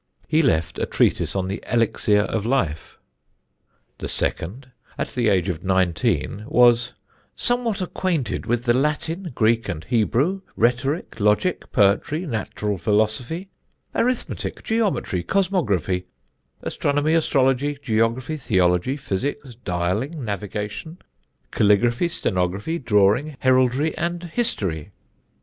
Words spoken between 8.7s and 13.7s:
Latin, Greek, and Hebrew, rhetoric, logic, poetry, natural philosophy,